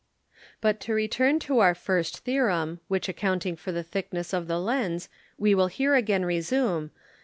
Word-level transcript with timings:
359_] 0.31 0.33
But 0.61 0.79
to 0.79 0.93
return 0.95 1.37
to 1.41 1.59
our 1.59 1.75
first 1.75 2.21
Theorem, 2.25 2.79
which 2.87 3.07
accounting 3.07 3.55
for 3.55 3.71
the 3.71 3.83
thickness 3.83 4.33
of 4.33 4.47
the 4.47 4.57
Lens, 4.59 5.09
we 5.37 5.53
will 5.53 5.67
here 5.67 5.93
again 5.93 6.25
resume, 6.25 6.87
_viz. 6.89 6.99